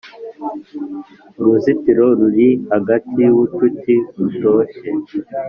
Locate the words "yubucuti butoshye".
3.25-4.89